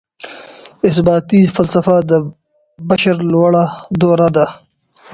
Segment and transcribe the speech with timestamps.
[0.87, 2.11] اثباتي فلسفه د
[2.89, 3.65] بشر لوړه
[4.01, 4.45] دوره ده.